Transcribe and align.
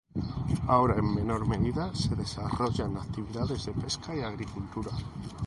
Ahora 0.67 0.95
en 0.97 1.13
menor 1.13 1.47
medida 1.47 1.93
se 1.93 2.15
desarrollan 2.15 2.97
actividades 2.97 3.67
de 3.67 3.73
pesca 3.73 4.15
y 4.15 4.21
agricultura. 4.21 4.89